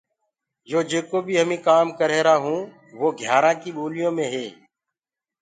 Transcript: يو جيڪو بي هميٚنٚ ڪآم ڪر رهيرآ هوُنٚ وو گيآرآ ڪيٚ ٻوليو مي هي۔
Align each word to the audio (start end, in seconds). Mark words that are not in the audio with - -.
يو 0.71 0.79
جيڪو 0.89 1.17
بي 1.25 1.33
هميٚنٚ 1.41 1.65
ڪآم 1.67 1.85
ڪر 1.97 2.07
رهيرآ 2.11 2.35
هوُنٚ 2.43 2.69
وو 2.99 3.07
گيآرآ 3.19 3.51
ڪيٚ 3.61 3.75
ٻوليو 3.77 4.09
مي 4.17 4.25
هي۔ 4.33 4.47